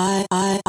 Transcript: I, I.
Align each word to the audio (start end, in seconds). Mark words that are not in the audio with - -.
I, 0.00 0.26
I. 0.30 0.59